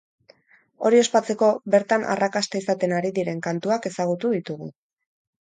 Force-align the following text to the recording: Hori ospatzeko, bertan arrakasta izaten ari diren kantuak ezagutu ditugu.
Hori 0.87 1.01
ospatzeko, 1.01 1.49
bertan 1.75 2.05
arrakasta 2.15 2.63
izaten 2.65 2.97
ari 3.01 3.13
diren 3.19 3.45
kantuak 3.49 3.87
ezagutu 3.93 4.35
ditugu. 4.39 4.73